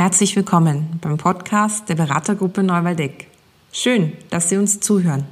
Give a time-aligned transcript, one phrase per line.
[0.00, 3.26] Herzlich willkommen beim Podcast der Beratergruppe Neuwaldeck.
[3.70, 5.26] Schön, dass Sie uns zuhören.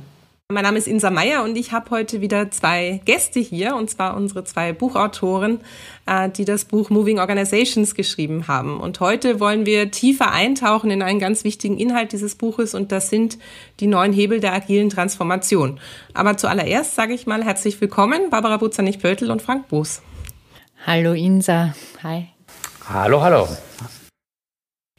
[0.52, 4.14] Mein Name ist Insa Meyer und ich habe heute wieder zwei Gäste hier, und zwar
[4.14, 5.60] unsere zwei Buchautoren,
[6.04, 8.78] äh, die das Buch Moving Organizations geschrieben haben.
[8.78, 13.08] Und heute wollen wir tiefer eintauchen in einen ganz wichtigen Inhalt dieses Buches und das
[13.08, 13.38] sind
[13.80, 15.80] die neuen Hebel der agilen Transformation.
[16.12, 20.02] Aber zuallererst sage ich mal herzlich willkommen, Barbara Butzernig-Pöltl und Frank Boos.
[20.86, 22.26] Hallo Insa, hi.
[22.86, 23.48] Hallo, hallo.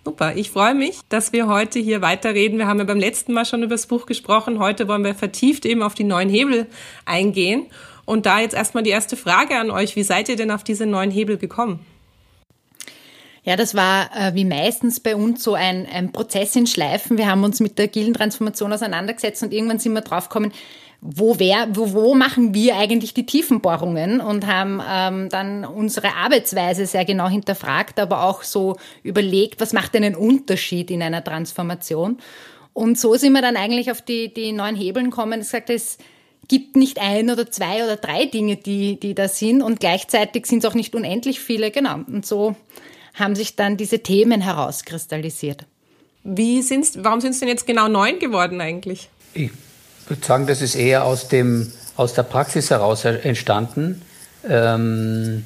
[0.09, 2.57] Super, ich freue mich, dass wir heute hier weiterreden.
[2.57, 4.57] Wir haben ja beim letzten Mal schon über das Buch gesprochen.
[4.57, 6.65] Heute wollen wir vertieft eben auf die neuen Hebel
[7.05, 7.67] eingehen.
[8.05, 9.95] Und da jetzt erstmal die erste Frage an euch.
[9.95, 11.85] Wie seid ihr denn auf diese neuen Hebel gekommen?
[13.43, 17.19] Ja, das war äh, wie meistens bei uns so ein, ein Prozess in Schleifen.
[17.19, 20.51] Wir haben uns mit der agilen Transformation auseinandergesetzt und irgendwann sind wir draufgekommen,
[21.01, 26.85] wo, wär, wo, wo machen wir eigentlich die Tiefenbohrungen und haben ähm, dann unsere Arbeitsweise
[26.85, 32.17] sehr genau hinterfragt, aber auch so überlegt, was macht denn einen Unterschied in einer Transformation.
[32.73, 35.39] Und so sind wir dann eigentlich auf die, die neuen Hebeln gekommen.
[35.39, 35.97] Es sagt, es
[36.49, 40.63] gibt nicht ein oder zwei oder drei Dinge, die, die da sind und gleichzeitig sind
[40.63, 41.71] es auch nicht unendlich viele.
[41.71, 41.99] Genau.
[42.07, 42.55] Und so
[43.13, 45.65] haben sich dann diese Themen herauskristallisiert.
[46.23, 49.09] Wie sind's, warum sind es denn jetzt genau neun geworden eigentlich?
[49.33, 49.68] Ich ich
[50.09, 54.01] würde sagen, das ist eher aus, dem, aus der Praxis heraus entstanden,
[54.47, 55.45] ähm,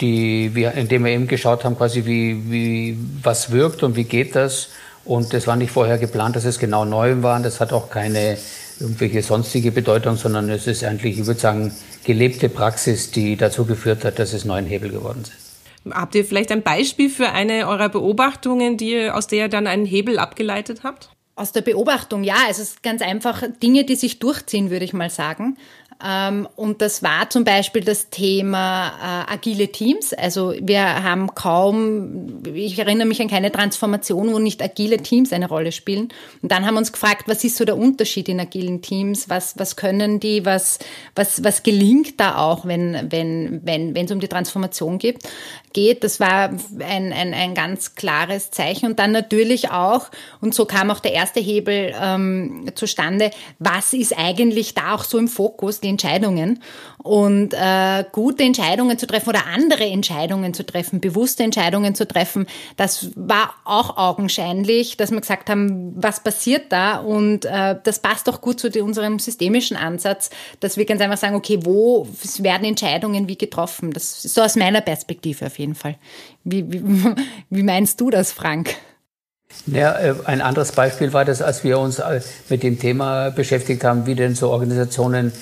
[0.00, 4.34] die, wir, indem wir eben geschaut haben, quasi wie, wie, was wirkt und wie geht
[4.34, 4.68] das.
[5.04, 7.40] Und das war nicht vorher geplant, dass es genau neu war.
[7.40, 8.38] Das hat auch keine
[8.78, 11.72] irgendwelche sonstige Bedeutung, sondern es ist eigentlich, ich würde sagen,
[12.04, 15.94] gelebte Praxis, die dazu geführt hat, dass es neuen Hebel geworden sind.
[15.94, 19.86] Habt ihr vielleicht ein Beispiel für eine eurer Beobachtungen, die, aus der ihr dann einen
[19.86, 21.10] Hebel abgeleitet habt?
[21.40, 25.08] Aus der Beobachtung, ja, es ist ganz einfach Dinge, die sich durchziehen, würde ich mal
[25.08, 25.56] sagen.
[26.04, 30.12] Ähm, und das war zum Beispiel das Thema äh, agile Teams.
[30.12, 35.48] Also wir haben kaum, ich erinnere mich an keine Transformation, wo nicht agile Teams eine
[35.48, 36.08] Rolle spielen.
[36.42, 39.28] Und dann haben wir uns gefragt, was ist so der Unterschied in agilen Teams?
[39.28, 40.44] Was, was können die?
[40.44, 40.78] Was,
[41.14, 45.18] was, was gelingt da auch, wenn, wenn, wenn, wenn es um die Transformation geht?
[45.72, 46.04] geht.
[46.04, 46.50] Das war
[46.80, 48.86] ein, ein, ein ganz klares Zeichen.
[48.86, 50.08] Und dann natürlich auch,
[50.40, 55.18] und so kam auch der erste Hebel ähm, zustande, was ist eigentlich da auch so
[55.18, 56.62] im Fokus, die Entscheidungen
[56.98, 62.46] und äh, gute Entscheidungen zu treffen oder andere Entscheidungen zu treffen, bewusste Entscheidungen zu treffen,
[62.76, 68.28] das war auch augenscheinlich, dass wir gesagt haben, was passiert da und äh, das passt
[68.28, 70.30] auch gut zu unserem systemischen Ansatz,
[70.60, 72.06] dass wir ganz einfach sagen, okay, wo
[72.38, 73.92] werden Entscheidungen wie getroffen?
[73.92, 75.96] Das ist so aus meiner Perspektive auf jeden Fall.
[76.44, 76.82] Wie, wie,
[77.50, 78.76] wie meinst du das, Frank?
[79.66, 83.84] Ja, äh, ein anderes Beispiel war das, als wir uns äh, mit dem Thema beschäftigt
[83.84, 85.32] haben, wie denn so Organisationen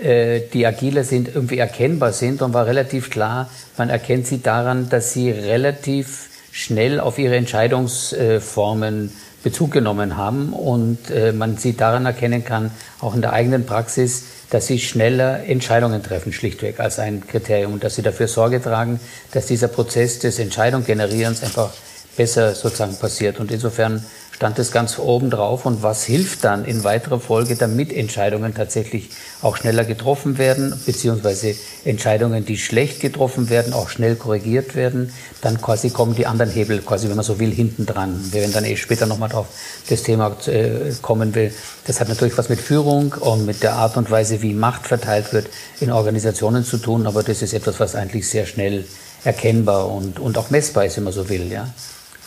[0.00, 5.12] die agiler sind, irgendwie erkennbar sind und war relativ klar, man erkennt sie daran, dass
[5.12, 9.10] sie relativ schnell auf ihre Entscheidungsformen
[9.46, 14.24] Bezug genommen haben und äh, man sie daran erkennen kann, auch in der eigenen Praxis,
[14.50, 18.98] dass sie schneller Entscheidungen treffen, schlichtweg als ein Kriterium und dass sie dafür Sorge tragen,
[19.30, 21.70] dass dieser Prozess des Entscheidungsgenerierens einfach
[22.16, 23.38] besser sozusagen passiert.
[23.38, 24.04] Und insofern
[24.36, 29.08] stand es ganz oben drauf und was hilft dann in weiterer Folge, damit Entscheidungen tatsächlich
[29.40, 31.54] auch schneller getroffen werden, beziehungsweise
[31.86, 35.10] Entscheidungen, die schlecht getroffen werden, auch schnell korrigiert werden,
[35.40, 38.22] dann quasi kommen die anderen Hebel, quasi, wenn man so will, hinten dran.
[38.30, 39.46] Wir werden dann eh später nochmal drauf
[39.88, 41.54] das Thema äh, kommen will.
[41.86, 45.32] Das hat natürlich was mit Führung und mit der Art und Weise, wie Macht verteilt
[45.32, 45.48] wird
[45.80, 48.84] in Organisationen zu tun, aber das ist etwas, was eigentlich sehr schnell
[49.24, 51.68] erkennbar und, und auch messbar ist, wenn man so will, ja.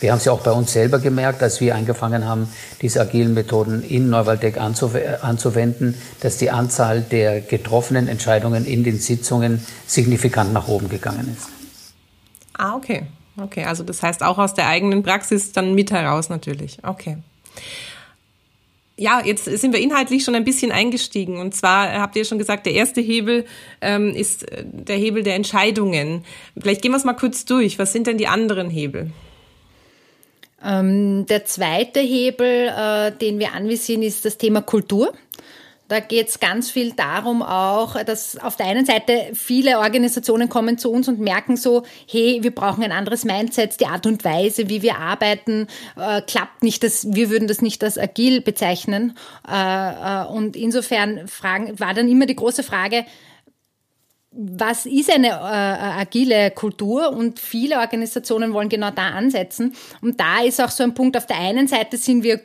[0.00, 2.48] Wir haben es ja auch bei uns selber gemerkt, als wir angefangen haben,
[2.80, 9.64] diese agilen Methoden in Neuwaldeck anzuwenden, dass die Anzahl der getroffenen Entscheidungen in den Sitzungen
[9.86, 11.48] signifikant nach oben gegangen ist.
[12.54, 13.06] Ah, okay.
[13.36, 16.78] Okay, also das heißt auch aus der eigenen Praxis dann mit heraus natürlich.
[16.82, 17.18] Okay.
[18.96, 21.38] Ja, jetzt sind wir inhaltlich schon ein bisschen eingestiegen.
[21.38, 23.46] Und zwar habt ihr schon gesagt, der erste Hebel
[23.80, 26.24] ähm, ist äh, der Hebel der Entscheidungen.
[26.60, 27.78] Vielleicht gehen wir es mal kurz durch.
[27.78, 29.10] Was sind denn die anderen Hebel?
[30.64, 35.12] Ähm, der zweite Hebel, äh, den wir anvisieren, ist das Thema Kultur.
[35.90, 40.78] Da geht es ganz viel darum auch, dass auf der einen Seite viele Organisationen kommen
[40.78, 44.68] zu uns und merken so, hey, wir brauchen ein anderes Mindset, die Art und Weise,
[44.68, 45.66] wie wir arbeiten,
[45.96, 49.16] äh, klappt nicht, das, wir würden das nicht als agil bezeichnen.
[49.50, 49.54] Äh,
[50.22, 53.04] äh, und insofern fragen, war dann immer die große Frage,
[54.32, 59.74] was ist eine äh, agile Kultur und viele Organisationen wollen genau da ansetzen.
[60.02, 62.40] Und da ist auch so ein Punkt, auf der einen Seite sind wir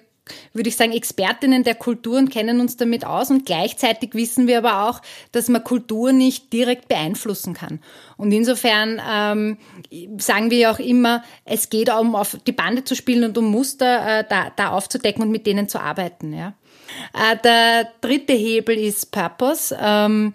[0.54, 4.58] würde ich sagen, Expertinnen der Kultur und kennen uns damit aus und gleichzeitig wissen wir
[4.58, 5.02] aber auch,
[5.32, 7.80] dass man Kultur nicht direkt beeinflussen kann.
[8.18, 9.58] Und insofern ähm,
[10.18, 14.20] sagen wir auch immer, es geht um auf die Bande zu spielen und um Muster
[14.20, 16.34] äh, da, da aufzudecken und mit denen zu arbeiten.
[16.34, 16.54] Ja.
[17.14, 19.78] Äh, der dritte Hebel ist Purpose.
[19.80, 20.34] Ähm,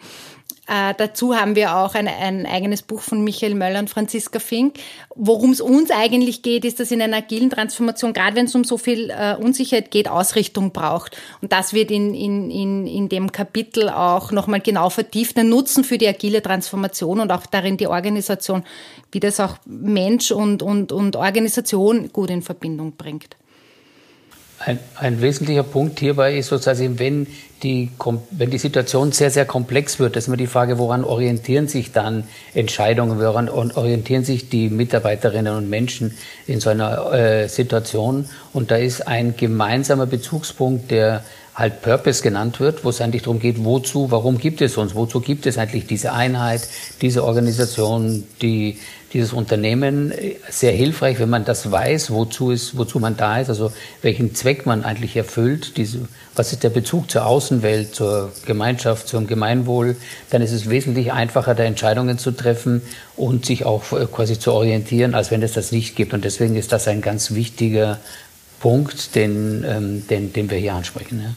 [0.70, 4.76] äh, dazu haben wir auch ein, ein eigenes Buch von Michael Möller und Franziska Fink.
[5.16, 8.62] Worum es uns eigentlich geht, ist, dass in einer agilen Transformation, gerade wenn es um
[8.62, 11.16] so viel äh, Unsicherheit geht, Ausrichtung braucht.
[11.42, 15.36] Und das wird in, in, in, in dem Kapitel auch nochmal genau vertieft.
[15.38, 18.62] Ein Nutzen für die agile Transformation und auch darin die Organisation,
[19.10, 23.36] wie das auch Mensch und, und, und Organisation gut in Verbindung bringt.
[24.62, 27.26] Ein, ein, wesentlicher Punkt hierbei ist sozusagen, wenn
[27.62, 27.90] die,
[28.30, 32.24] wenn die Situation sehr, sehr komplex wird, ist immer die Frage, woran orientieren sich dann
[32.52, 38.28] Entscheidungen, woran orientieren sich die Mitarbeiterinnen und Menschen in so einer äh, Situation.
[38.52, 41.24] Und da ist ein gemeinsamer Bezugspunkt, der
[41.54, 45.20] halt Purpose genannt wird, wo es eigentlich darum geht, wozu, warum gibt es uns, wozu
[45.20, 46.68] gibt es eigentlich diese Einheit,
[47.00, 48.78] diese Organisation, die
[49.12, 50.12] dieses Unternehmen
[50.48, 54.66] sehr hilfreich, wenn man das weiß, wozu, ist, wozu man da ist, also welchen Zweck
[54.66, 56.06] man eigentlich erfüllt, diese,
[56.36, 59.96] was ist der Bezug zur Außenwelt, zur Gemeinschaft, zum Gemeinwohl,
[60.30, 62.82] dann ist es wesentlich einfacher, da Entscheidungen zu treffen
[63.16, 63.82] und sich auch
[64.12, 66.14] quasi zu orientieren, als wenn es das nicht gibt.
[66.14, 67.98] Und deswegen ist das ein ganz wichtiger
[68.60, 71.20] Punkt, den, ähm, den, den wir hier ansprechen.
[71.22, 71.34] Ja.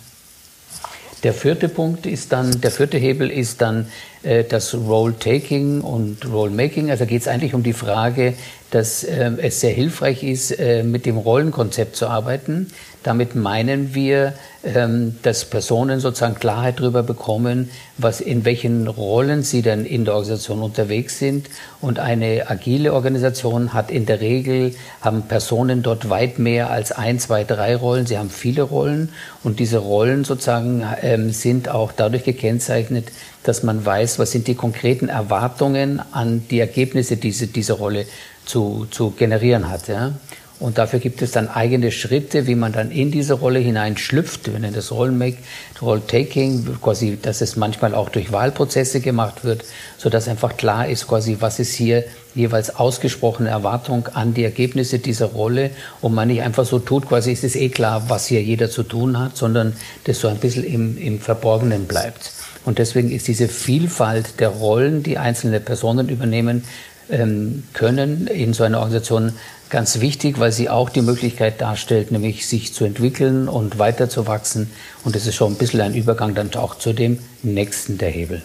[1.23, 3.87] Der vierte Punkt ist dann, der vierte Hebel ist dann
[4.23, 6.91] äh, das Role-Taking und Role-Making.
[6.91, 8.33] Also geht es eigentlich um die Frage,
[8.71, 12.67] dass äh, es sehr hilfreich ist, äh, mit dem Rollenkonzept zu arbeiten.
[13.03, 14.33] Damit meinen wir,
[14.63, 20.13] ähm, dass Personen sozusagen Klarheit darüber bekommen, was in welchen Rollen sie denn in der
[20.13, 21.49] Organisation unterwegs sind.
[21.81, 27.19] Und eine agile Organisation hat in der Regel, haben Personen dort weit mehr als ein,
[27.19, 28.05] zwei, drei Rollen.
[28.05, 29.09] Sie haben viele Rollen
[29.43, 33.11] und diese Rollen sozusagen ähm, sind auch dadurch gekennzeichnet,
[33.43, 38.05] dass man weiß, was sind die konkreten Erwartungen an die Ergebnisse, die diese, diese Rolle
[38.45, 39.87] zu, zu generieren hat.
[39.87, 40.13] Ja?
[40.59, 44.51] Und dafür gibt es dann eigene Schritte, wie man dann in diese Rolle hineinschlüpft.
[44.51, 49.65] Wir nennen das Rolltaking, quasi, dass es manchmal auch durch Wahlprozesse gemacht wird,
[49.97, 52.05] so dass einfach klar ist, quasi, was ist hier
[52.35, 55.71] jeweils ausgesprochene Erwartung an die Ergebnisse dieser Rolle
[56.01, 58.83] und man nicht einfach so tut, quasi ist es eh klar, was hier jeder zu
[58.83, 59.73] tun hat, sondern
[60.05, 62.31] das so ein bisschen im, im Verborgenen bleibt.
[62.65, 66.63] Und deswegen ist diese Vielfalt der Rollen, die einzelne Personen übernehmen
[67.09, 69.33] ähm, können in so einer Organisation,
[69.73, 74.71] ganz wichtig, weil sie auch die Möglichkeit darstellt, nämlich sich zu entwickeln und weiterzuwachsen.
[75.03, 78.43] Und das ist schon ein bisschen ein Übergang dann auch zu dem nächsten der Hebel.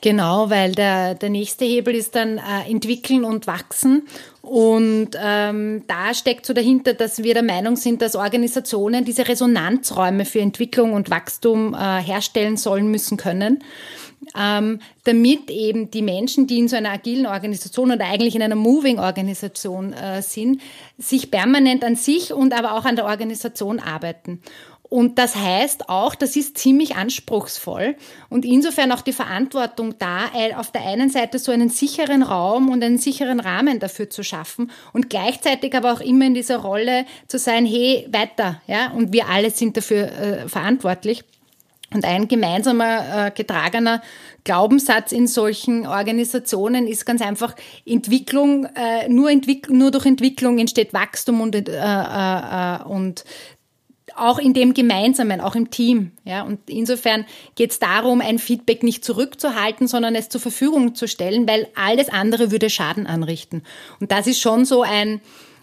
[0.00, 4.08] Genau, weil der, der nächste Hebel ist dann äh, entwickeln und wachsen.
[4.40, 10.24] Und ähm, da steckt so dahinter, dass wir der Meinung sind, dass Organisationen diese Resonanzräume
[10.24, 13.62] für Entwicklung und Wachstum äh, herstellen sollen müssen können
[14.36, 18.56] ähm, damit eben die Menschen, die in so einer agilen Organisation oder eigentlich in einer
[18.56, 20.60] Moving-Organisation äh, sind,
[20.98, 24.40] sich permanent an sich und aber auch an der Organisation arbeiten.
[24.90, 27.96] Und das heißt auch, das ist ziemlich anspruchsvoll
[28.30, 32.70] und insofern auch die Verantwortung da, äh, auf der einen Seite so einen sicheren Raum
[32.70, 37.04] und einen sicheren Rahmen dafür zu schaffen und gleichzeitig aber auch immer in dieser Rolle
[37.26, 41.22] zu sein, hey, weiter, ja, und wir alle sind dafür äh, verantwortlich.
[41.92, 44.02] Und ein gemeinsamer äh, getragener
[44.44, 47.54] Glaubenssatz in solchen Organisationen ist ganz einfach
[47.86, 53.24] Entwicklung, äh, nur, Entwick nur durch Entwicklung entsteht Wachstum und, äh, äh, äh und
[54.16, 56.12] auch in dem Gemeinsamen, auch im Team.
[56.24, 57.24] Ja, und insofern
[57.54, 62.08] geht es darum, ein Feedback nicht zurückzuhalten, sondern es zur Verfügung zu stellen, weil alles
[62.08, 63.62] andere würde Schaden anrichten.
[64.00, 65.20] Und das ist schon so ein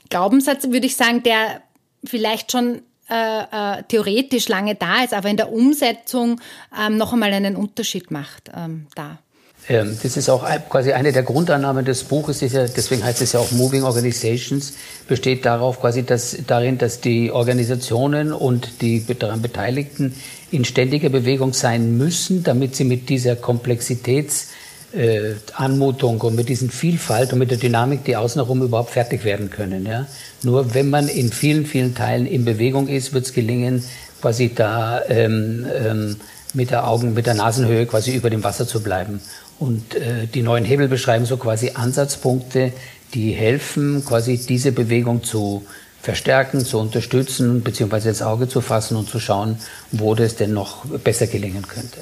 [0.10, 1.62] Glaubenssatz, würde ich sagen, der
[2.04, 6.42] vielleicht schon äh, äh, theoretisch lange da ist, aber in der Umsetzung
[6.78, 9.20] ähm, noch einmal einen Unterschied macht ähm, da.
[9.68, 13.40] Ähm, das ist auch quasi eine der Grundannahmen des Buches, ja, deswegen heißt es ja
[13.40, 14.74] auch Moving Organizations,
[15.08, 20.16] besteht darauf quasi, dass, darin, dass die Organisationen und die daran Beteiligten
[20.52, 24.48] in ständiger Bewegung sein müssen, damit sie mit dieser Komplexitäts-
[24.96, 29.24] äh, Anmutung und mit diesen Vielfalt und mit der Dynamik, die außen herum überhaupt fertig
[29.24, 29.86] werden können.
[29.86, 30.08] Ja?
[30.44, 33.84] Nur wenn man in vielen, vielen Teilen in Bewegung ist, wird es gelingen,
[34.22, 36.16] quasi da ähm, ähm,
[36.54, 39.22] mit der Augen, mit der Nasenhöhe quasi über dem Wasser zu bleiben.
[39.60, 42.72] Und äh, die neuen Hebel beschreiben so quasi Ansatzpunkte,
[43.14, 45.66] die helfen, quasi diese Bewegung zu
[46.02, 49.58] verstärken, zu unterstützen, beziehungsweise ins Auge zu fassen und zu schauen,
[49.92, 52.00] wo das denn noch besser gelingen könnte.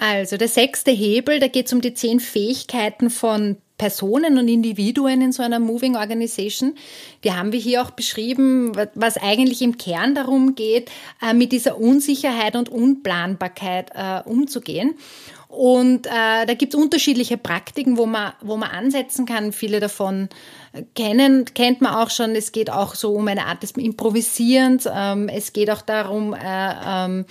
[0.00, 5.22] Also der sechste Hebel, da geht es um die zehn Fähigkeiten von Personen und Individuen
[5.22, 6.74] in so einer Moving Organization.
[7.24, 10.90] Die haben wir hier auch beschrieben, was eigentlich im Kern darum geht,
[11.22, 14.94] äh, mit dieser Unsicherheit und Unplanbarkeit äh, umzugehen.
[15.48, 19.52] Und äh, da gibt es unterschiedliche Praktiken, wo man, wo man ansetzen kann.
[19.52, 20.28] Viele davon
[20.94, 22.36] kennen, kennt man auch schon.
[22.36, 24.86] Es geht auch so um eine Art des Improvisierens.
[24.92, 27.24] Ähm, es geht auch darum, äh, ähm,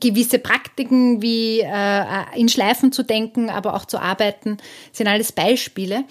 [0.00, 2.04] gewisse Praktiken wie äh,
[2.36, 4.58] in Schleifen zu denken, aber auch zu arbeiten,
[4.92, 6.04] sind alles Beispiele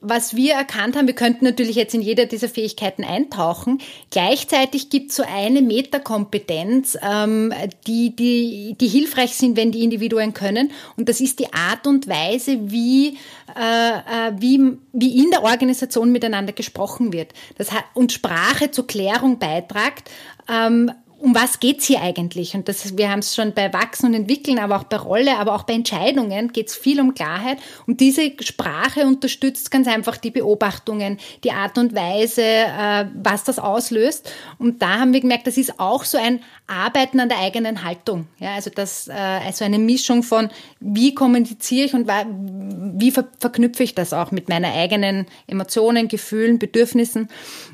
[0.00, 3.80] was wir erkannt haben, wir könnten natürlich jetzt in jeder dieser Fähigkeiten eintauchen.
[4.10, 7.52] Gleichzeitig gibt es so eine Metakompetenz, ähm,
[7.86, 10.70] die, die, die hilfreich sind, wenn die Individuen können.
[10.96, 13.18] Und das ist die Art und Weise, wie,
[13.56, 17.32] äh, äh wie, wie in der Organisation miteinander gesprochen wird.
[17.56, 20.08] Das hat, und Sprache zur Klärung beitragt.
[20.48, 22.54] Ähm, um was geht's hier eigentlich?
[22.54, 25.54] Und das, wir haben es schon bei Wachsen und Entwickeln, aber auch bei Rolle, aber
[25.54, 27.58] auch bei Entscheidungen geht's viel um Klarheit.
[27.86, 33.58] Und diese Sprache unterstützt ganz einfach die Beobachtungen, die Art und Weise, äh, was das
[33.58, 34.32] auslöst.
[34.58, 38.28] Und da haben wir gemerkt, das ist auch so ein Arbeiten an der eigenen Haltung.
[38.38, 43.82] Ja, also das, äh, also eine Mischung von, wie kommuniziere ich und wie ver verknüpfe
[43.82, 47.28] ich das auch mit meinen eigenen Emotionen, Gefühlen, Bedürfnissen.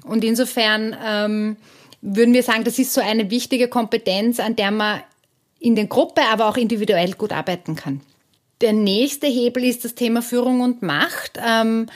[0.04, 1.56] Und insofern, ähm,
[2.04, 5.00] würden wir sagen, das ist so eine wichtige Kompetenz, an der man
[5.58, 8.02] in der Gruppe, aber auch individuell gut arbeiten kann.
[8.61, 11.40] Der nächste Hebel ist das Thema Führung und Macht.
[11.44, 11.87] Ähm,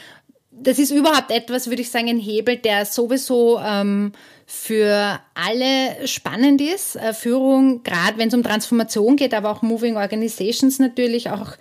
[0.51, 4.13] das ist überhaupt etwas, würde ich sagen, ein Hebel, der sowieso ähm,
[4.47, 6.97] für alle spannend ist.
[6.97, 11.53] Äh, Führung, gerade wenn es um Transformation geht, aber auch Moving Organizations natürlich, auch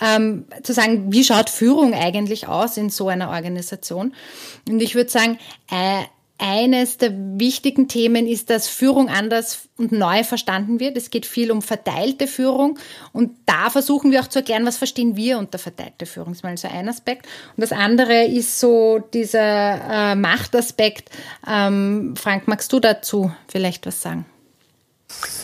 [0.00, 4.14] ähm, zu sagen, wie schaut Führung eigentlich aus in so einer Organisation?
[4.68, 5.38] Und ich würde sagen,
[5.70, 6.04] äh,
[6.38, 10.96] eines der wichtigen Themen ist, dass Führung anders und neu verstanden wird.
[10.96, 12.78] Es geht viel um verteilte Führung
[13.12, 16.30] und da versuchen wir auch zu erklären, was verstehen wir unter verteilte Führung.
[16.30, 17.26] Das ist mal so ein Aspekt.
[17.56, 21.10] Und das andere ist so dieser äh, Machtaspekt.
[21.48, 24.26] Ähm, Frank, magst du dazu vielleicht was sagen?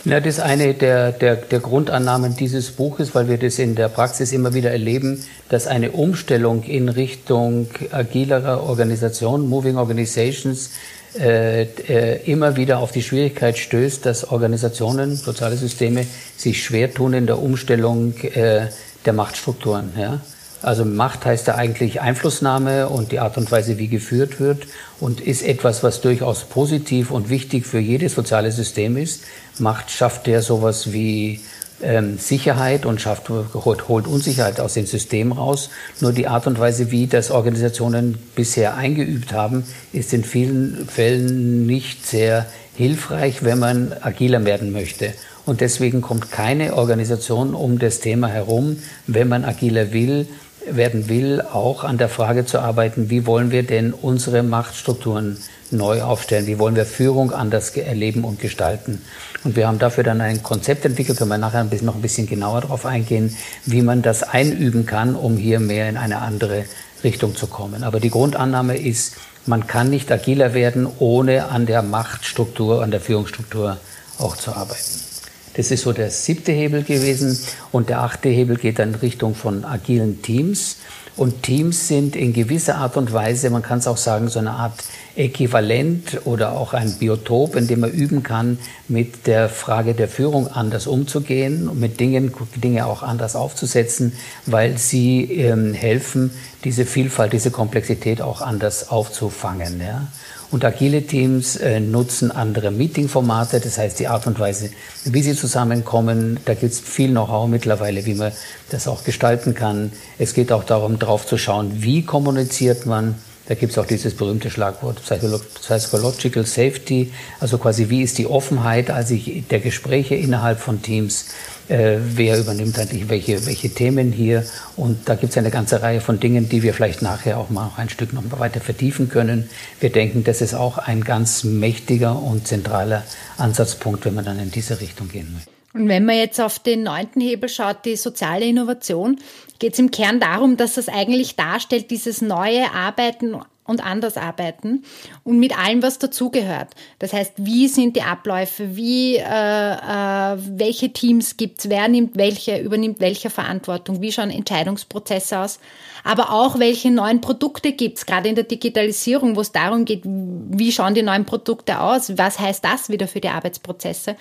[0.04, 3.88] Ja, das ist eine der, der, der Grundannahmen dieses Buches, weil wir das in der
[3.88, 10.70] Praxis immer wieder erleben, dass eine Umstellung in Richtung agilerer Organisation, Moving Organizations,
[11.18, 17.12] äh, äh, immer wieder auf die Schwierigkeit stößt, dass Organisationen, soziale Systeme sich schwer tun
[17.12, 18.68] in der Umstellung äh,
[19.04, 19.92] der Machtstrukturen.
[19.96, 20.20] Ja?
[20.62, 24.66] Also Macht heißt ja eigentlich Einflussnahme und die Art und Weise, wie geführt wird
[25.00, 29.24] und ist etwas, was durchaus positiv und wichtig für jedes soziale System ist.
[29.58, 31.40] Macht schafft ja sowas wie
[31.82, 35.68] ähm, Sicherheit und schafft, holt, holt Unsicherheit aus dem System raus.
[36.00, 41.66] Nur die Art und Weise, wie das Organisationen bisher eingeübt haben, ist in vielen Fällen
[41.66, 45.12] nicht sehr hilfreich, wenn man agiler werden möchte.
[45.44, 48.76] Und deswegen kommt keine Organisation um das Thema herum,
[49.08, 50.28] wenn man agiler will,
[50.70, 55.38] werden will, auch an der Frage zu arbeiten, wie wollen wir denn unsere Machtstrukturen
[55.70, 59.02] neu aufstellen, wie wollen wir Führung anders erleben und gestalten.
[59.44, 62.60] Und wir haben dafür dann ein Konzept entwickelt, können wir nachher noch ein bisschen genauer
[62.62, 66.64] darauf eingehen, wie man das einüben kann, um hier mehr in eine andere
[67.02, 67.82] Richtung zu kommen.
[67.82, 69.16] Aber die Grundannahme ist,
[69.46, 73.78] man kann nicht agiler werden, ohne an der Machtstruktur, an der Führungsstruktur
[74.18, 75.11] auch zu arbeiten.
[75.54, 77.38] Das ist so der siebte Hebel gewesen.
[77.70, 80.76] Und der achte Hebel geht dann in Richtung von agilen Teams.
[81.14, 84.52] Und Teams sind in gewisser Art und Weise, man kann es auch sagen, so eine
[84.52, 84.82] Art
[85.14, 90.48] Äquivalent oder auch ein Biotop, in dem man üben kann, mit der Frage der Führung
[90.48, 94.14] anders umzugehen und mit Dingen, Dinge auch anders aufzusetzen,
[94.46, 96.30] weil sie ähm, helfen,
[96.64, 99.82] diese Vielfalt, diese Komplexität auch anders aufzufangen.
[99.82, 100.06] Ja?
[100.52, 104.68] Und agile Teams äh, nutzen andere Meeting-Formate, das heißt die Art und Weise,
[105.04, 106.40] wie sie zusammenkommen.
[106.44, 108.32] Da gibt es viel Know-how mittlerweile, wie man
[108.68, 109.92] das auch gestalten kann.
[110.18, 113.14] Es geht auch darum, darauf zu schauen, wie kommuniziert man.
[113.46, 118.90] Da gibt es auch dieses berühmte Schlagwort Psychological Safety, also quasi wie ist die Offenheit
[118.90, 119.16] also
[119.50, 121.28] der Gespräche innerhalb von Teams
[121.68, 124.44] äh, wer übernimmt eigentlich welche, welche Themen hier.
[124.76, 127.72] Und da gibt es eine ganze Reihe von Dingen, die wir vielleicht nachher auch mal
[127.76, 129.48] ein Stück noch weiter vertiefen können.
[129.80, 133.04] Wir denken, das ist auch ein ganz mächtiger und zentraler
[133.38, 135.50] Ansatzpunkt, wenn man dann in diese Richtung gehen möchte.
[135.74, 139.18] Und wenn man jetzt auf den neunten Hebel schaut, die soziale Innovation,
[139.58, 143.34] geht es im Kern darum, dass das eigentlich darstellt, dieses neue Arbeiten
[143.72, 144.84] und anders arbeiten
[145.24, 146.68] und mit allem, was dazugehört.
[147.00, 152.58] Das heißt, wie sind die Abläufe, wie, äh, äh, welche Teams gibt's, wer nimmt welche,
[152.58, 155.58] übernimmt welche Verantwortung, wie schauen Entscheidungsprozesse aus,
[156.04, 160.70] aber auch welche neuen Produkte gibt's, gerade in der Digitalisierung, wo es darum geht, wie
[160.70, 164.16] schauen die neuen Produkte aus, was heißt das wieder für die Arbeitsprozesse.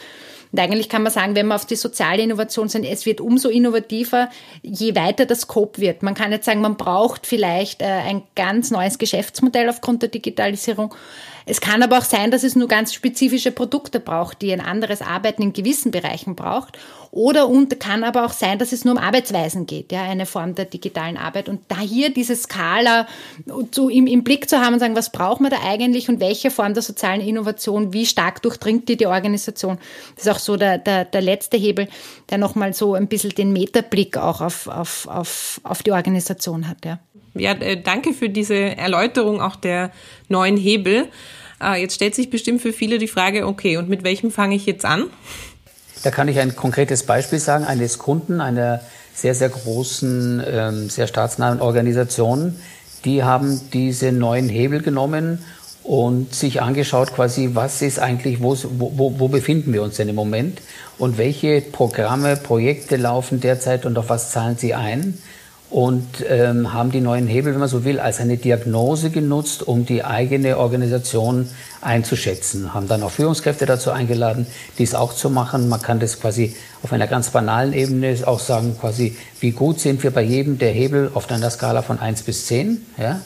[0.51, 3.49] Und eigentlich kann man sagen, wenn wir auf die soziale Innovation sind, es wird umso
[3.49, 4.29] innovativer,
[4.61, 6.03] je weiter das Scope wird.
[6.03, 10.93] Man kann jetzt sagen, man braucht vielleicht äh, ein ganz neues Geschäftsmodell aufgrund der Digitalisierung.
[11.45, 15.01] Es kann aber auch sein, dass es nur ganz spezifische Produkte braucht, die ein anderes
[15.01, 16.77] Arbeiten in gewissen Bereichen braucht.
[17.11, 20.55] Oder und kann aber auch sein, dass es nur um Arbeitsweisen geht, ja, eine Form
[20.55, 21.49] der digitalen Arbeit.
[21.49, 23.05] Und da hier diese Skala
[23.71, 26.51] so im, im Blick zu haben und sagen, was braucht man da eigentlich und welche
[26.51, 29.77] Form der sozialen Innovation, wie stark durchdringt die die Organisation,
[30.15, 31.89] das ist auch so der, der, der letzte Hebel,
[32.29, 36.85] der nochmal so ein bisschen den Metablick auch auf, auf, auf, auf die Organisation hat,
[36.85, 36.99] ja.
[37.33, 39.91] Ja, äh, danke für diese Erläuterung auch der
[40.27, 41.07] neuen Hebel.
[41.61, 44.65] Äh, jetzt stellt sich bestimmt für viele die Frage, okay, und mit welchem fange ich
[44.65, 45.05] jetzt an?
[46.03, 48.81] Da kann ich ein konkretes Beispiel sagen, eines Kunden einer
[49.13, 52.55] sehr, sehr großen, ähm, sehr staatsnahen Organisation.
[53.05, 55.43] Die haben diese neuen Hebel genommen
[55.83, 60.15] und sich angeschaut quasi, was ist eigentlich, wo, wo, wo befinden wir uns denn im
[60.15, 60.61] Moment
[60.97, 65.17] und welche Programme, Projekte laufen derzeit und auf was zahlen sie ein
[65.71, 69.85] und ähm, haben die neuen Hebel, wenn man so will, als eine Diagnose genutzt, um
[69.85, 71.47] die eigene Organisation
[71.79, 72.73] einzuschätzen.
[72.73, 74.45] Haben dann auch Führungskräfte dazu eingeladen,
[74.77, 75.69] dies auch zu machen.
[75.69, 80.03] Man kann das quasi auf einer ganz banalen Ebene auch sagen, quasi, wie gut sind
[80.03, 83.21] wir bei jedem der Hebel auf einer Skala von eins bis zehn, ja?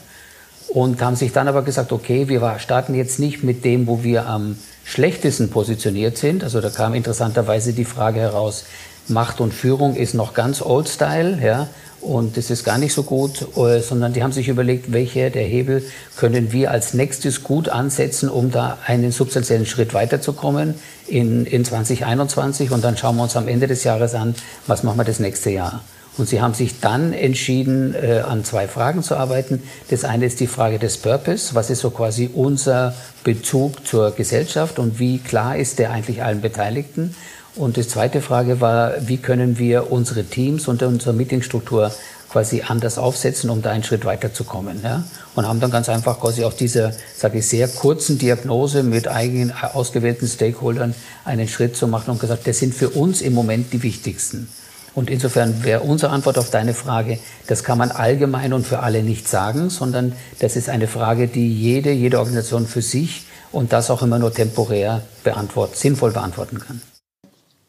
[0.67, 4.27] Und haben sich dann aber gesagt, okay, wir starten jetzt nicht mit dem, wo wir
[4.27, 6.43] am schlechtesten positioniert sind.
[6.43, 8.65] Also da kam interessanterweise die Frage heraus,
[9.07, 11.67] Macht und Führung ist noch ganz old style, ja?
[12.05, 15.43] Und das ist gar nicht so gut, äh, sondern die haben sich überlegt, welche der
[15.43, 15.83] Hebel
[16.15, 20.75] können wir als nächstes gut ansetzen, um da einen substanziellen Schritt weiterzukommen
[21.07, 22.69] in, in 2021.
[22.69, 24.35] Und dann schauen wir uns am Ende des Jahres an,
[24.67, 25.81] was machen wir das nächste Jahr.
[26.17, 29.63] Und sie haben sich dann entschieden, äh, an zwei Fragen zu arbeiten.
[29.89, 31.55] Das eine ist die Frage des Purpose.
[31.55, 32.93] Was ist so quasi unser
[33.23, 37.15] Bezug zur Gesellschaft und wie klar ist der eigentlich allen Beteiligten?
[37.55, 41.91] Und die zweite Frage war, wie können wir unsere Teams und unsere Meetingstruktur
[42.29, 44.81] quasi anders aufsetzen, um da einen Schritt weiterzukommen.
[44.83, 45.05] Ja?
[45.35, 49.53] Und haben dann ganz einfach quasi auf dieser, sage ich, sehr kurzen Diagnose mit eigenen
[49.53, 50.93] ausgewählten Stakeholdern
[51.23, 54.49] einen Schritt zu machen und gesagt, das sind für uns im Moment die wichtigsten.
[54.93, 59.01] Und insofern wäre unsere Antwort auf deine Frage, das kann man allgemein und für alle
[59.01, 63.89] nicht sagen, sondern das ist eine Frage, die jede, jede Organisation für sich und das
[63.89, 66.81] auch immer nur temporär beantworten, sinnvoll beantworten kann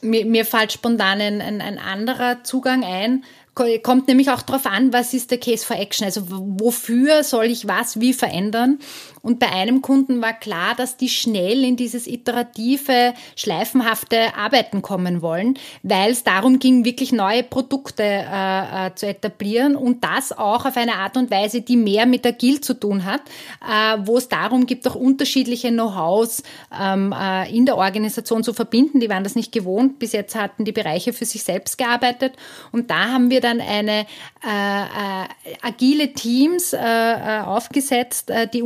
[0.01, 3.25] mir, mir fällt spontan ein, ein, ein anderer Zugang ein,
[3.83, 7.67] kommt nämlich auch darauf an, was ist der Case for Action, also wofür soll ich
[7.67, 8.79] was wie verändern.
[9.27, 15.21] Und bei einem Kunden war klar, dass die schnell in dieses iterative, schleifenhafte Arbeiten kommen
[15.21, 20.65] wollen, weil es darum ging, wirklich neue Produkte äh, äh, zu etablieren und das auch
[20.65, 23.23] auf eine Art und Weise, die mehr mit Agil zu tun hat,
[23.69, 26.45] äh, wo es darum gibt, auch unterschiedliche Know-hows
[26.81, 29.01] ähm, äh, in der Organisation zu verbinden.
[29.01, 29.99] Die waren das nicht gewohnt.
[29.99, 32.35] Bis jetzt hatten die Bereiche für sich selbst gearbeitet
[32.71, 34.07] und da haben wir dann eine
[34.45, 35.27] äh, äh,
[35.63, 38.63] agile Teams aufgesetzt, die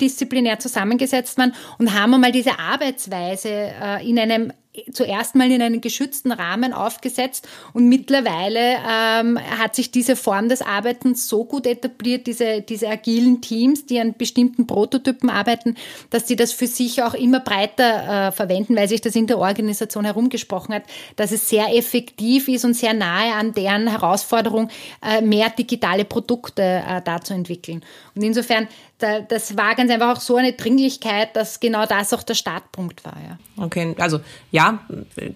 [0.00, 4.52] interdisziplinär zusammengesetzt waren und haben einmal diese Arbeitsweise äh, in einem
[4.92, 10.62] zuerst mal in einen geschützten Rahmen aufgesetzt und mittlerweile ähm, hat sich diese Form des
[10.62, 15.74] Arbeitens so gut etabliert, diese, diese agilen Teams, die an bestimmten Prototypen arbeiten,
[16.10, 19.38] dass sie das für sich auch immer breiter äh, verwenden, weil sich das in der
[19.38, 20.84] Organisation herumgesprochen hat,
[21.16, 24.68] dass es sehr effektiv ist und sehr nahe an deren Herausforderung,
[25.04, 27.82] äh, mehr digitale Produkte äh, da zu entwickeln.
[28.14, 28.68] Und insofern
[29.00, 33.04] da, das war ganz einfach auch so eine Dringlichkeit, dass genau das auch der Startpunkt
[33.04, 33.16] war.
[33.16, 33.64] Ja.
[33.64, 34.80] Okay, also ja,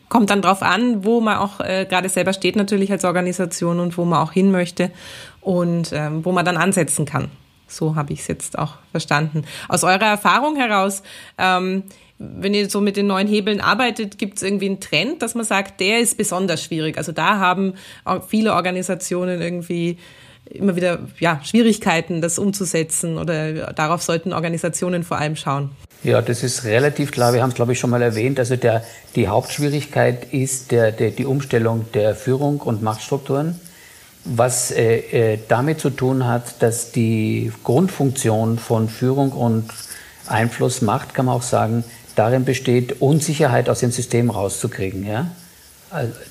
[0.09, 3.97] kommt dann drauf an, wo man auch äh, gerade selber steht natürlich als Organisation und
[3.99, 4.91] wo man auch hin möchte
[5.41, 7.31] und ähm, wo man dann ansetzen kann.
[7.67, 9.45] So habe ich es jetzt auch verstanden.
[9.69, 11.03] Aus eurer Erfahrung heraus,
[11.39, 11.85] ähm,
[12.19, 15.45] wenn ihr so mit den neuen Hebeln arbeitet, gibt es irgendwie einen Trend, dass man
[15.45, 16.97] sagt, der ist besonders schwierig.
[16.97, 17.75] Also da haben
[18.05, 19.99] auch viele Organisationen irgendwie
[20.51, 25.71] immer wieder ja, Schwierigkeiten, das umzusetzen oder darauf sollten Organisationen vor allem schauen?
[26.03, 27.33] Ja, das ist relativ klar.
[27.33, 28.39] Wir haben es, glaube ich, schon mal erwähnt.
[28.39, 28.85] Also der,
[29.17, 33.59] die Hauptschwierigkeit ist der, der, die Umstellung der Führung und Machtstrukturen,
[34.25, 34.99] was äh,
[35.35, 39.71] äh, damit zu tun hat, dass die Grundfunktion von Führung und
[40.27, 41.85] Einfluss, Macht, kann man auch sagen,
[42.17, 45.07] darin besteht, Unsicherheit aus dem System rauszukriegen.
[45.07, 45.29] Ja?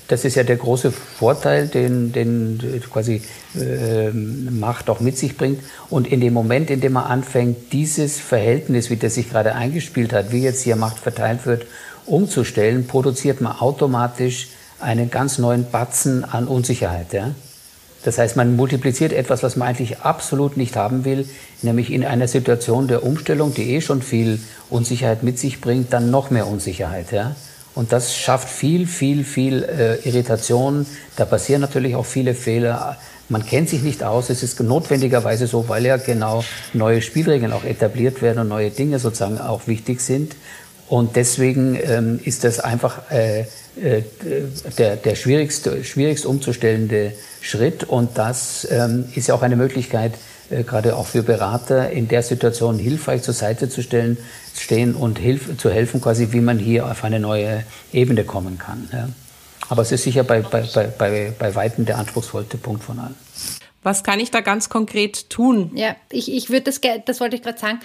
[0.08, 3.22] Das ist ja der große Vorteil, den, den quasi
[3.54, 5.60] äh, Macht auch mit sich bringt.
[5.88, 10.12] Und in dem Moment, in dem man anfängt, dieses Verhältnis, wie das sich gerade eingespielt
[10.12, 11.66] hat, wie jetzt hier Macht verteilt wird,
[12.06, 14.48] umzustellen, produziert man automatisch
[14.80, 17.12] einen ganz neuen Batzen an Unsicherheit.
[17.12, 17.30] Ja?
[18.04, 21.26] Das heißt, man multipliziert etwas, was man eigentlich absolut nicht haben will,
[21.62, 26.10] nämlich in einer Situation der Umstellung, die eh schon viel Unsicherheit mit sich bringt, dann
[26.10, 27.12] noch mehr Unsicherheit.
[27.12, 27.34] Ja?
[27.74, 30.86] Und das schafft viel, viel, viel äh, Irritation.
[31.16, 32.96] Da passieren natürlich auch viele Fehler.
[33.28, 34.30] Man kennt sich nicht aus.
[34.30, 38.98] Es ist notwendigerweise so, weil ja genau neue Spielregeln auch etabliert werden und neue Dinge
[38.98, 40.36] sozusagen auch wichtig sind.
[40.88, 44.02] Und deswegen ähm, ist das einfach äh, äh,
[44.78, 47.84] der, der schwierigste, schwierigst umzustellende Schritt.
[47.84, 50.12] Und das ähm, ist ja auch eine Möglichkeit,
[50.50, 54.18] gerade auch für Berater in der Situation hilfreich zur Seite zu stellen,
[54.54, 58.88] stehen und hilf, zu helfen, quasi, wie man hier auf eine neue Ebene kommen kann.
[58.92, 59.08] Ja.
[59.68, 60.62] Aber es ist sicher bei, bei,
[60.98, 63.14] bei, bei Weitem der anspruchsvollste Punkt von allen.
[63.82, 65.70] Was kann ich da ganz konkret tun?
[65.74, 67.80] Ja, ich, ich würde das, das wollte ich gerade sagen.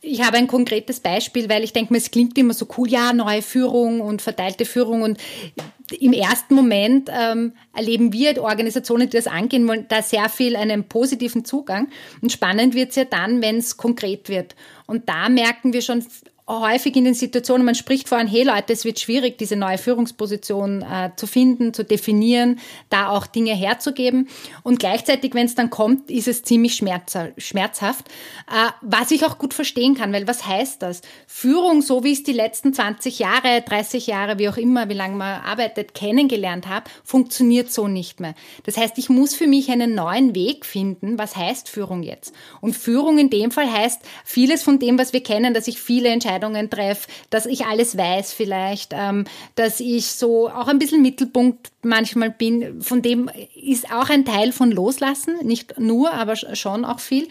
[0.00, 3.12] Ich habe ein konkretes Beispiel, weil ich denke mir, es klingt immer so cool, ja,
[3.12, 5.18] neue Führung und verteilte Führung und
[5.92, 10.84] im ersten Moment ähm, erleben wir Organisationen, die das angehen wollen, da sehr viel einen
[10.84, 11.88] positiven Zugang.
[12.20, 14.54] Und spannend wird es ja dann, wenn es konkret wird.
[14.86, 16.04] Und da merken wir schon
[16.58, 20.82] häufig in den Situationen, man spricht vorhin, hey Leute, es wird schwierig, diese neue Führungsposition
[20.82, 22.58] äh, zu finden, zu definieren,
[22.88, 24.28] da auch Dinge herzugeben.
[24.64, 28.08] Und gleichzeitig, wenn es dann kommt, ist es ziemlich schmerzhaft,
[28.48, 31.02] äh, was ich auch gut verstehen kann, weil was heißt das?
[31.26, 35.16] Führung, so wie es die letzten 20 Jahre, 30 Jahre, wie auch immer, wie lange
[35.16, 38.34] man arbeitet, kennengelernt habe, funktioniert so nicht mehr.
[38.64, 42.34] Das heißt, ich muss für mich einen neuen Weg finden, was heißt Führung jetzt?
[42.60, 46.08] Und Führung in dem Fall heißt vieles von dem, was wir kennen, dass ich viele
[46.08, 49.24] Entscheidungen Entscheidungen treffe, dass ich alles weiß vielleicht, ähm,
[49.54, 52.82] dass ich so auch ein bisschen Mittelpunkt manchmal bin.
[52.82, 57.28] Von dem ist auch ein Teil von Loslassen, nicht nur, aber schon auch viel.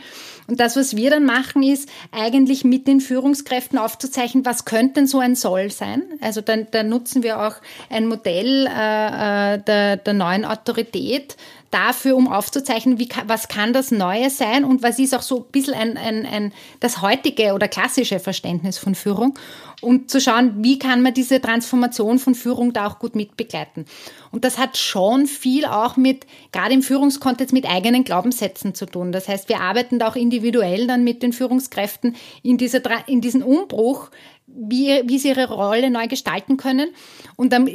[0.48, 5.08] Und das, was wir dann machen, ist eigentlich mit den Führungskräften aufzuzeichnen, was könnte denn
[5.08, 6.04] so ein Soll sein.
[6.22, 7.56] Also dann, da nutzen wir auch
[7.90, 11.36] ein Modell äh, äh der, der neuen Autorität,
[11.72, 15.52] dafür, um aufzuzeichnen, wie, was kann das Neue sein und was ist auch so ein
[15.52, 19.38] bisschen ein, ein, ein, das heutige oder klassische Verständnis von Führung
[19.82, 23.86] und zu schauen, wie kann man diese Transformation von Führung da auch gut mitbegleiten.
[24.32, 29.12] Und das hat schon viel auch mit, gerade im Führungskontext, mit eigenen Glaubenssätzen zu tun.
[29.12, 33.44] Das heißt, wir arbeiten da auch individuell dann mit den Führungskräften in, dieser, in diesen
[33.44, 34.10] Umbruch,
[34.48, 36.90] wie, wie sie ihre Rolle neu gestalten können.
[37.36, 37.68] Und dann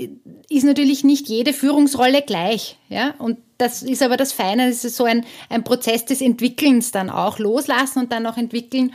[0.48, 2.76] ist natürlich nicht jede Führungsrolle gleich.
[2.88, 3.14] Ja?
[3.18, 7.11] Und das ist aber das Feine, das ist so ein, ein Prozess des Entwickelns dann
[7.11, 8.92] auch loslassen und dann auch entwickeln,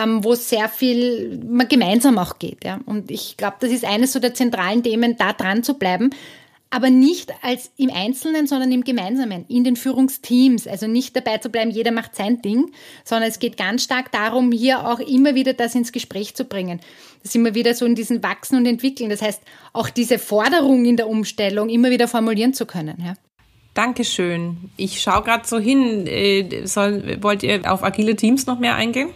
[0.00, 2.64] ähm, wo sehr viel man gemeinsam auch geht.
[2.64, 2.80] Ja?
[2.86, 6.10] Und ich glaube, das ist eines so der zentralen Themen, da dran zu bleiben,
[6.74, 10.66] aber nicht als im Einzelnen, sondern im Gemeinsamen, in den Führungsteams.
[10.66, 12.72] Also nicht dabei zu bleiben, jeder macht sein Ding,
[13.04, 16.80] sondern es geht ganz stark darum, hier auch immer wieder das ins Gespräch zu bringen.
[17.22, 19.08] Das ist immer wieder so in diesen Wachsen und Entwickeln.
[19.08, 19.40] Das heißt,
[19.72, 23.00] auch diese Forderung in der Umstellung immer wieder formulieren zu können.
[23.04, 23.14] Ja.
[23.74, 24.70] Dankeschön.
[24.76, 26.06] Ich schaue gerade so hin.
[26.06, 29.10] Äh, soll, wollt ihr auf agile Teams noch mehr eingehen?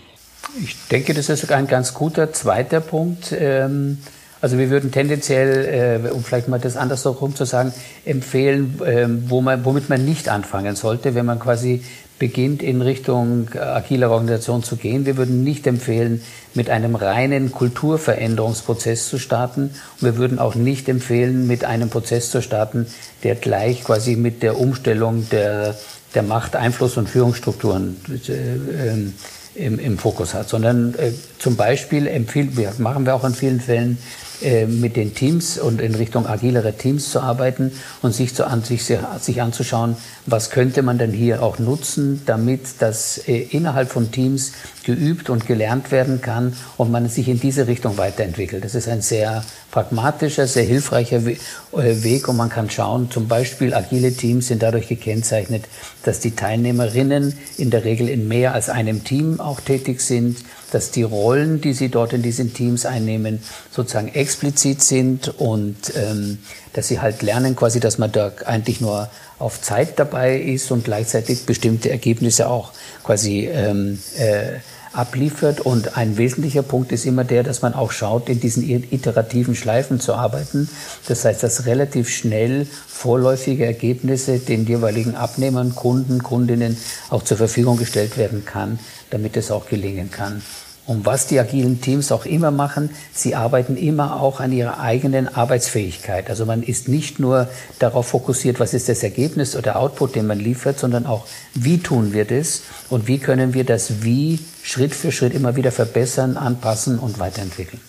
[0.62, 3.33] Ich denke, das ist ein ganz guter zweiter Punkt.
[3.38, 3.99] Ähm
[4.40, 7.73] also wir würden tendenziell, äh, um vielleicht mal das andersherum zu sagen,
[8.05, 11.83] empfehlen, äh, wo man, womit man nicht anfangen sollte, wenn man quasi
[12.18, 15.07] beginnt, in Richtung agiler Organisation zu gehen.
[15.07, 16.22] Wir würden nicht empfehlen,
[16.54, 19.70] mit einem reinen Kulturveränderungsprozess zu starten.
[20.00, 22.87] Und wir würden auch nicht empfehlen, mit einem Prozess zu starten,
[23.22, 25.76] der gleich quasi mit der Umstellung der,
[26.14, 27.96] der Macht, Einfluss und Führungsstrukturen
[28.28, 29.14] äh, ähm,
[29.59, 33.61] im, im Fokus hat, sondern äh, zum Beispiel empfiehlt, wir, machen wir auch in vielen
[33.61, 33.99] Fällen,
[34.40, 38.62] äh, mit den Teams und in Richtung agilere Teams zu arbeiten und sich, zu, an,
[38.62, 44.12] sich, sich anzuschauen, was könnte man denn hier auch nutzen, damit das äh, innerhalb von
[44.12, 44.53] Teams
[44.85, 48.64] geübt und gelernt werden kann und man sich in diese Richtung weiterentwickelt.
[48.64, 51.37] Das ist ein sehr pragmatischer, sehr hilfreicher äh,
[51.73, 55.64] Weg und man kann schauen, zum Beispiel agile Teams sind dadurch gekennzeichnet,
[56.05, 60.38] dass die Teilnehmerinnen in der Regel in mehr als einem Team auch tätig sind,
[60.70, 66.38] dass die Rollen, die sie dort in diesen Teams einnehmen, sozusagen explizit sind und ähm,
[66.74, 69.08] dass sie halt lernen quasi, dass man da eigentlich nur
[69.38, 74.58] auf Zeit dabei ist und gleichzeitig bestimmte Ergebnisse auch quasi ähm, äh,
[74.92, 75.61] abliefert.
[75.61, 80.01] Und ein wesentlicher Punkt ist immer der, dass man auch schaut, in diesen iterativen Schleifen
[80.01, 80.68] zu arbeiten.
[81.07, 86.77] Das heißt, dass relativ schnell vorläufige Ergebnisse den jeweiligen Abnehmern, Kunden, Kundinnen
[87.11, 88.79] auch zur Verfügung gestellt werden kann,
[89.11, 90.42] damit es auch gelingen kann.
[90.88, 95.29] Und was die agilen Teams auch immer machen, sie arbeiten immer auch an ihrer eigenen
[95.29, 96.31] Arbeitsfähigkeit.
[96.31, 97.46] Also man ist nicht nur
[97.79, 102.14] darauf fokussiert, was ist das Ergebnis oder Output, den man liefert, sondern auch, wie tun
[102.14, 106.98] wir das und wie können wir das Wie Schritt für Schritt immer wieder verbessern, anpassen
[106.98, 107.83] und weiterentwickeln.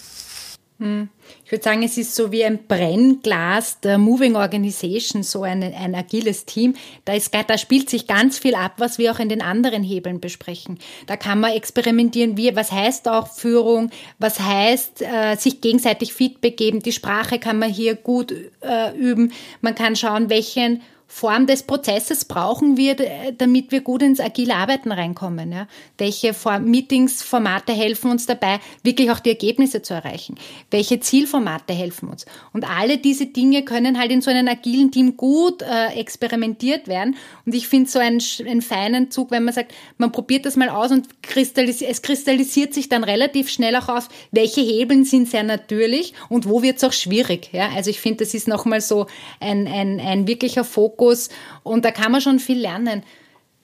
[0.80, 1.10] Hm.
[1.44, 5.94] Ich würde sagen, es ist so wie ein Brennglas der Moving Organization, so ein, ein
[5.94, 6.74] agiles Team.
[7.04, 10.22] Da, ist, da spielt sich ganz viel ab, was wir auch in den anderen Hebeln
[10.22, 10.80] besprechen.
[11.06, 16.56] Da kann man experimentieren, wie, was heißt auch Führung, was heißt äh, sich gegenseitig Feedback
[16.56, 16.80] geben.
[16.80, 19.34] Die Sprache kann man hier gut äh, üben.
[19.60, 22.96] Man kann schauen, welchen Form des Prozesses brauchen wir,
[23.36, 25.52] damit wir gut ins agile Arbeiten reinkommen?
[25.52, 25.68] Ja?
[25.98, 30.36] Welche Form, Meetingsformate helfen uns dabei, wirklich auch die Ergebnisse zu erreichen?
[30.70, 32.28] Welche Zielformate helfen uns?
[32.54, 37.16] Und alle diese Dinge können halt in so einem agilen Team gut äh, experimentiert werden.
[37.44, 40.70] Und ich finde so einen, einen feinen Zug, wenn man sagt, man probiert das mal
[40.70, 45.44] aus und kristallisiert, es kristallisiert sich dann relativ schnell auch aus, welche Hebeln sind sehr
[45.44, 47.50] natürlich und wo wird es auch schwierig.
[47.52, 47.70] Ja?
[47.76, 49.08] Also ich finde, das ist nochmal so
[49.40, 51.30] ein, ein, ein wirklicher Fokus Fokus
[51.64, 53.04] und da kann man schon viel lernen.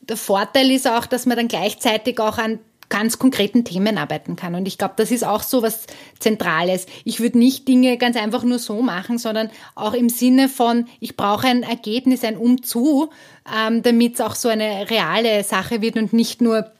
[0.01, 4.53] Der Vorteil ist auch, dass man dann gleichzeitig auch an ganz konkreten Themen arbeiten kann.
[4.53, 5.87] Und ich glaube, das ist auch so was
[6.19, 6.85] Zentrales.
[7.03, 11.17] Ich würde nicht Dinge ganz einfach nur so machen, sondern auch im Sinne von, ich
[11.17, 13.09] brauche ein Ergebnis, ein Umzu,
[13.51, 16.71] ähm, damit es auch so eine reale Sache wird und nicht nur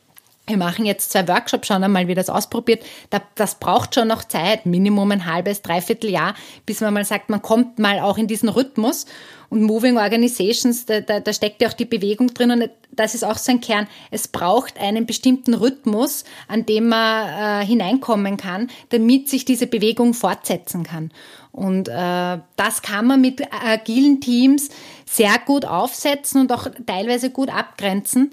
[0.48, 2.86] wir machen jetzt zwei Workshops, schauen einmal, wie das ausprobiert.
[3.34, 7.41] Das braucht schon noch Zeit, Minimum ein halbes, dreiviertel Jahr, bis man mal sagt, man
[7.41, 9.08] kommt mal auch in diesen Rhythmus.
[9.49, 13.23] Und Moving Organizations, da, da, da steckt ja auch die Bewegung drin und das ist
[13.23, 13.88] auch so ein Kern.
[14.12, 20.13] Es braucht einen bestimmten Rhythmus, an dem man äh, hineinkommen kann, damit sich diese Bewegung
[20.13, 21.12] fortsetzen kann.
[21.51, 24.69] Und äh, das kann man mit agilen Teams
[25.05, 28.31] sehr gut aufsetzen und auch teilweise gut abgrenzen.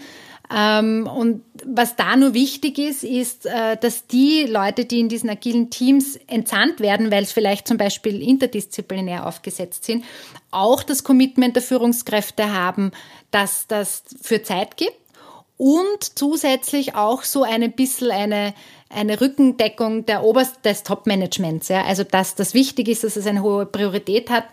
[0.54, 5.30] Ähm, und was da nur wichtig ist, ist, äh, dass die Leute, die in diesen
[5.30, 10.04] agilen Teams entsandt werden, weil es vielleicht zum Beispiel interdisziplinär aufgesetzt sind,
[10.50, 12.92] auch das Commitment der Führungskräfte haben,
[13.30, 14.96] dass das für Zeit gibt
[15.56, 18.52] und zusätzlich auch so ein bisschen eine,
[18.90, 21.68] eine Rückendeckung der Oberst des Top-Managements.
[21.68, 21.84] Ja?
[21.84, 24.44] Also dass das wichtig ist, dass es eine hohe Priorität hat.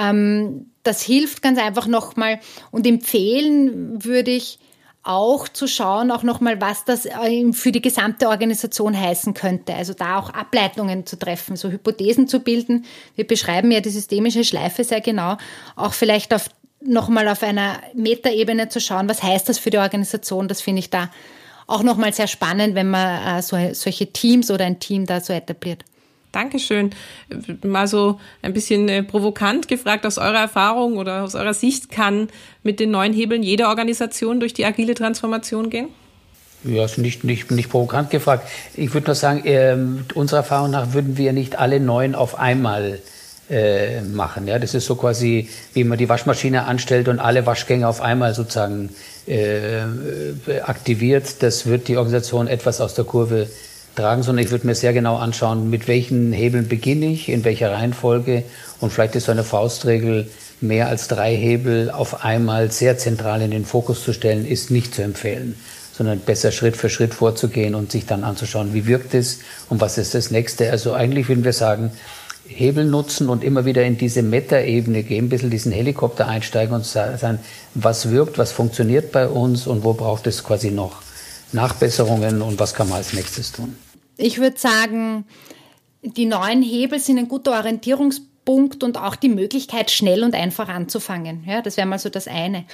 [0.00, 2.38] Ähm, das hilft ganz einfach nochmal
[2.70, 4.58] und empfehlen würde ich,
[5.04, 9.74] auch zu schauen, auch nochmal, was das äh, für die gesamte Organisation heißen könnte.
[9.74, 12.84] Also da auch Ableitungen zu treffen, so Hypothesen zu bilden.
[13.16, 15.38] Wir beschreiben ja die systemische Schleife sehr genau.
[15.74, 16.48] Auch vielleicht auf,
[16.80, 20.46] nochmal auf einer Metaebene zu schauen, was heißt das für die Organisation.
[20.46, 21.10] Das finde ich da
[21.66, 25.32] auch nochmal sehr spannend, wenn man äh, so, solche Teams oder ein Team da so
[25.32, 25.84] etabliert.
[26.32, 26.90] Dankeschön.
[27.62, 32.28] Mal so ein bisschen äh, provokant gefragt aus eurer Erfahrung oder aus eurer Sicht, kann
[32.62, 35.88] mit den neuen Hebeln jede Organisation durch die agile Transformation gehen?
[36.64, 38.48] Ja, ist nicht, nicht, nicht provokant gefragt.
[38.74, 39.76] Ich würde nur sagen, äh,
[40.14, 43.00] unserer Erfahrung nach würden wir nicht alle neuen auf einmal
[43.50, 44.46] äh, machen.
[44.46, 48.34] Ja, das ist so quasi, wie man die Waschmaschine anstellt und alle Waschgänge auf einmal
[48.34, 48.90] sozusagen
[49.26, 49.82] äh,
[50.64, 51.42] aktiviert.
[51.42, 53.48] Das wird die Organisation etwas aus der Kurve
[53.94, 57.72] tragen, sondern ich würde mir sehr genau anschauen, mit welchen Hebeln beginne ich, in welcher
[57.72, 58.44] Reihenfolge
[58.80, 60.28] und vielleicht ist so eine Faustregel,
[60.60, 64.94] mehr als drei Hebel auf einmal sehr zentral in den Fokus zu stellen, ist nicht
[64.94, 65.56] zu empfehlen,
[65.92, 69.98] sondern besser Schritt für Schritt vorzugehen und sich dann anzuschauen, wie wirkt es und was
[69.98, 70.70] ist das nächste.
[70.70, 71.90] Also eigentlich würden wir sagen,
[72.46, 76.84] Hebel nutzen und immer wieder in diese Meta-Ebene gehen, ein bisschen diesen Helikopter einsteigen und
[76.84, 77.38] sagen,
[77.74, 81.02] was wirkt, was funktioniert bei uns und wo braucht es quasi noch
[81.52, 83.76] Nachbesserungen und was kann man als nächstes tun?
[84.16, 85.24] Ich würde sagen,
[86.02, 91.44] die neuen Hebel sind ein guter Orientierungspunkt und auch die Möglichkeit, schnell und einfach anzufangen.
[91.46, 92.64] Ja, das wäre mal so das eine.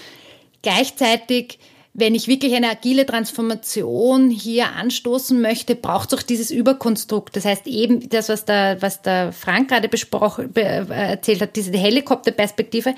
[0.63, 1.59] Gleichzeitig
[1.99, 7.35] wenn ich wirklich eine agile Transformation hier anstoßen möchte, braucht es auch dieses Überkonstrukt.
[7.35, 11.73] Das heißt eben das, was der, was der Frank gerade besprochen, äh, erzählt hat, diese
[11.73, 12.95] Helikopterperspektive.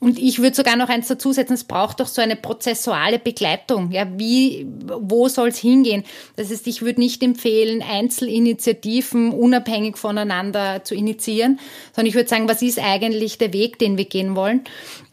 [0.00, 3.90] Und ich würde sogar noch eins dazusetzen, es braucht doch so eine prozessuale Begleitung.
[3.90, 6.04] Ja, wie, wo soll es hingehen?
[6.36, 11.58] Das heißt, ich würde nicht empfehlen, Einzelinitiativen unabhängig voneinander zu initiieren,
[11.94, 14.64] sondern ich würde sagen, was ist eigentlich der Weg, den wir gehen wollen?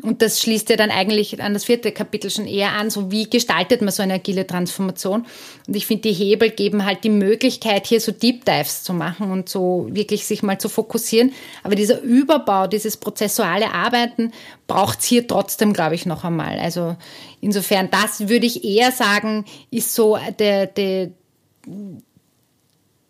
[0.02, 3.30] Und das schließt ja dann eigentlich an das vierte Kapitel schon eher an, so wie
[3.30, 5.26] gestaltet man so eine agile Transformation?
[5.68, 9.32] Und ich finde, die Hebel geben halt die Möglichkeit, hier so Deep Dives zu machen
[9.32, 11.32] und so wirklich sich mal zu fokussieren.
[11.64, 14.34] Aber dieser Überbau, dieses prozessuale Arbeiten
[14.72, 16.58] braucht es hier trotzdem, glaube ich, noch einmal.
[16.58, 16.96] Also
[17.42, 21.12] insofern, das würde ich eher sagen, ist so der, der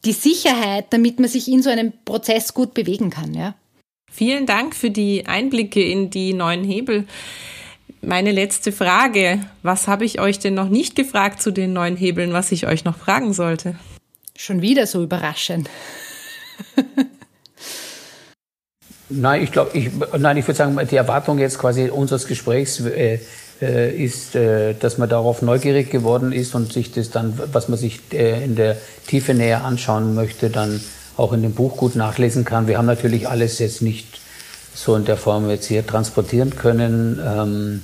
[0.03, 3.53] die Sicherheit, damit man sich in so einem Prozess gut bewegen kann, ja.
[4.11, 7.05] Vielen Dank für die Einblicke in die neuen Hebel.
[8.01, 9.45] Meine letzte Frage.
[9.61, 12.83] Was habe ich euch denn noch nicht gefragt zu den neuen Hebeln, was ich euch
[12.83, 13.75] noch fragen sollte?
[14.35, 15.69] Schon wieder so überraschend.
[19.11, 23.19] nein, ich glaube, ich, nein, ich würde sagen, die Erwartung jetzt quasi unseres Gesprächs äh,
[23.61, 27.77] äh, ist, äh, dass man darauf neugierig geworden ist und sich das dann, was man
[27.77, 30.81] sich äh, in der Tiefe näher anschauen möchte, dann
[31.17, 32.67] auch in dem Buch gut nachlesen kann.
[32.67, 34.19] Wir haben natürlich alles jetzt nicht
[34.73, 37.81] so in der Form jetzt hier transportieren können, ähm,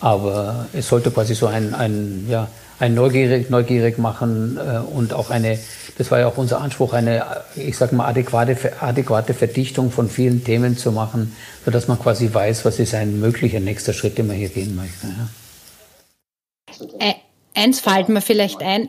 [0.00, 2.48] aber es sollte quasi so ein, ein ja,
[2.78, 5.58] ein neugierig, neugierig machen äh, und auch eine,
[5.98, 7.24] das war ja auch unser Anspruch, eine,
[7.56, 11.34] ich sag mal, adäquate, adäquate Verdichtung von vielen Themen zu machen,
[11.64, 15.06] sodass man quasi weiß, was ist ein möglicher nächster Schritt, den man hier gehen möchte.
[15.06, 15.28] Ja.
[16.98, 17.14] Äh,
[17.54, 18.88] eins fällt mir vielleicht ein,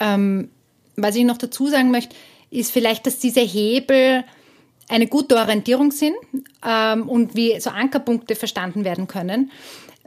[0.00, 0.50] ähm,
[0.96, 2.14] was ich noch dazu sagen möchte,
[2.50, 4.24] ist vielleicht, dass diese Hebel
[4.88, 6.14] eine gute Orientierung sind
[6.64, 9.50] ähm, und wie so Ankerpunkte verstanden werden können.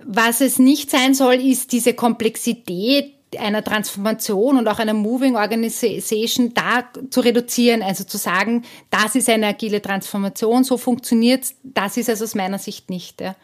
[0.03, 6.53] Was es nicht sein soll, ist diese Komplexität einer Transformation und auch einer Moving Organization
[6.53, 12.09] da zu reduzieren, also zu sagen, das ist eine agile Transformation, so funktioniert das ist
[12.09, 13.35] es aus meiner Sicht nicht, ja.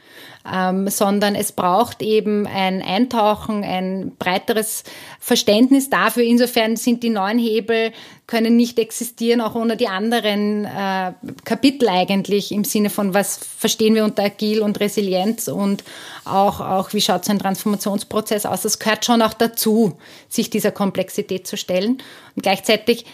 [0.51, 4.83] ähm, sondern es braucht eben ein Eintauchen, ein breiteres
[5.19, 6.23] Verständnis dafür.
[6.23, 7.91] Insofern sind die neuen Hebel
[8.27, 13.93] können nicht existieren, auch ohne die anderen äh, Kapitel eigentlich im Sinne von, was verstehen
[13.93, 15.83] wir unter agil und Resilienz und
[16.23, 18.63] auch, auch wie schaut so ein Transformationsprozess aus.
[18.63, 22.01] Das gehört schon auch dazu, sich dieser Komplexität zu stellen.
[22.35, 23.05] Und gleichzeitig,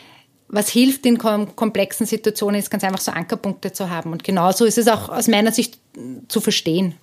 [0.48, 4.14] was hilft in komplexen Situationen, ist ganz einfach so Ankerpunkte zu haben.
[4.14, 5.78] Und genauso ist es auch aus meiner Sicht
[6.30, 6.96] zu verstehen.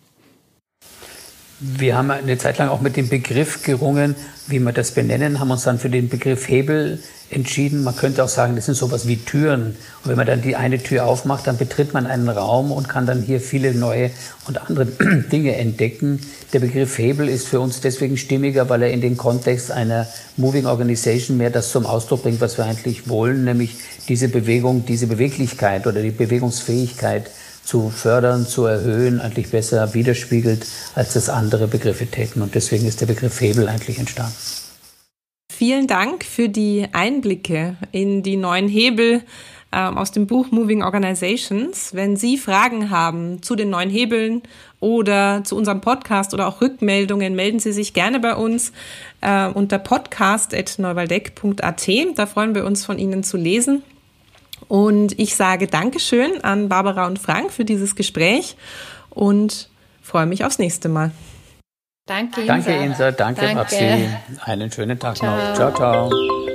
[1.60, 4.14] Wir haben eine Zeit lang auch mit dem Begriff gerungen,
[4.46, 7.82] wie wir das benennen, haben uns dann für den Begriff Hebel entschieden.
[7.82, 9.76] Man könnte auch sagen, das sind sowas wie Türen.
[10.02, 13.06] Und wenn man dann die eine Tür aufmacht, dann betritt man einen Raum und kann
[13.06, 14.12] dann hier viele neue
[14.46, 14.86] und andere
[15.32, 16.20] Dinge entdecken.
[16.52, 20.66] Der Begriff Hebel ist für uns deswegen stimmiger, weil er in den Kontext einer Moving
[20.66, 23.74] Organization mehr das zum Ausdruck bringt, was wir eigentlich wollen, nämlich
[24.08, 27.30] diese Bewegung, diese Beweglichkeit oder die Bewegungsfähigkeit
[27.68, 32.40] zu fördern, zu erhöhen, eigentlich besser widerspiegelt, als das andere Begriffe täten.
[32.40, 34.32] Und deswegen ist der Begriff Hebel eigentlich entstanden.
[35.52, 39.20] Vielen Dank für die Einblicke in die neuen Hebel
[39.70, 41.94] ähm, aus dem Buch Moving Organizations.
[41.94, 44.40] Wenn Sie Fragen haben zu den neuen Hebeln
[44.80, 48.72] oder zu unserem Podcast oder auch Rückmeldungen, melden Sie sich gerne bei uns
[49.20, 51.88] äh, unter podcast.neuwaldeck.at.
[52.14, 53.82] Da freuen wir uns von Ihnen zu lesen.
[54.68, 58.56] Und ich sage Dankeschön an Barbara und Frank für dieses Gespräch
[59.10, 59.68] und
[60.02, 61.10] freue mich aufs nächste Mal.
[62.06, 62.52] Danke, Insa.
[62.54, 63.10] Danke, Insa.
[63.12, 63.56] Danke, Danke.
[63.56, 64.08] Babsi.
[64.44, 65.36] Einen schönen Tag ciao.
[65.36, 65.54] noch.
[65.54, 66.47] Ciao, ciao.